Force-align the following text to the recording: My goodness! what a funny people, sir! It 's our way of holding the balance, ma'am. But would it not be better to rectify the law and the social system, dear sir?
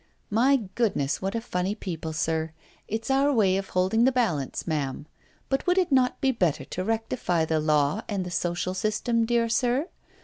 My 0.31 0.63
goodness! 0.73 1.21
what 1.21 1.35
a 1.35 1.41
funny 1.41 1.75
people, 1.75 2.11
sir! 2.11 2.53
It 2.87 3.05
's 3.05 3.11
our 3.11 3.31
way 3.31 3.55
of 3.55 3.69
holding 3.69 4.03
the 4.03 4.11
balance, 4.11 4.65
ma'am. 4.65 5.05
But 5.47 5.67
would 5.67 5.77
it 5.77 5.91
not 5.91 6.19
be 6.21 6.31
better 6.31 6.65
to 6.65 6.83
rectify 6.83 7.45
the 7.45 7.59
law 7.59 8.01
and 8.09 8.25
the 8.25 8.31
social 8.31 8.73
system, 8.73 9.27
dear 9.27 9.47
sir? 9.47 9.89